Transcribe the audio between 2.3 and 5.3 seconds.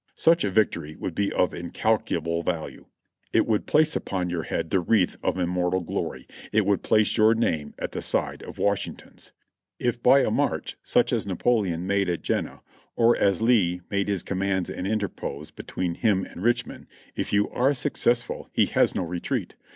value. It would place upon your head the wreath